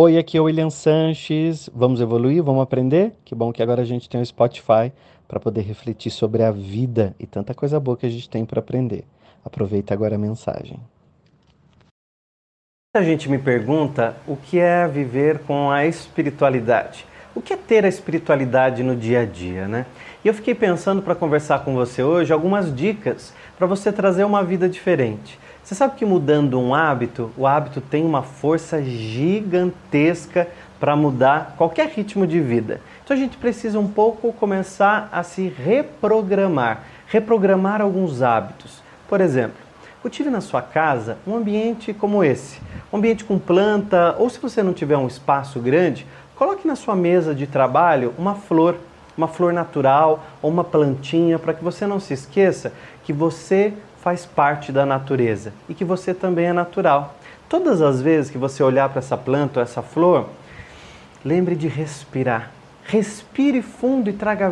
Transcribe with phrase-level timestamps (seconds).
[0.00, 1.68] Oi, aqui é o William Sanches.
[1.74, 2.40] Vamos evoluir?
[2.40, 3.14] Vamos aprender?
[3.24, 4.92] Que bom que agora a gente tem o Spotify
[5.26, 8.60] para poder refletir sobre a vida e tanta coisa boa que a gente tem para
[8.60, 9.02] aprender.
[9.44, 10.78] Aproveita agora a mensagem.
[12.94, 17.04] Muita gente me pergunta o que é viver com a espiritualidade.
[17.34, 19.84] O que é ter a espiritualidade no dia a dia, né?
[20.24, 24.44] E eu fiquei pensando para conversar com você hoje algumas dicas para você trazer uma
[24.44, 25.40] vida diferente.
[25.68, 30.48] Você sabe que mudando um hábito, o hábito tem uma força gigantesca
[30.80, 32.80] para mudar qualquer ritmo de vida.
[33.04, 38.82] Então a gente precisa um pouco começar a se reprogramar, reprogramar alguns hábitos.
[39.06, 39.58] Por exemplo,
[40.00, 42.58] cultive na sua casa um ambiente como esse,
[42.90, 46.96] um ambiente com planta, ou se você não tiver um espaço grande, coloque na sua
[46.96, 48.74] mesa de trabalho uma flor,
[49.14, 52.72] uma flor natural ou uma plantinha para que você não se esqueça
[53.04, 57.14] que você faz parte da natureza e que você também é natural.
[57.48, 60.28] Todas as vezes que você olhar para essa planta ou essa flor,
[61.24, 62.50] lembre de respirar.
[62.84, 64.48] Respire fundo e traga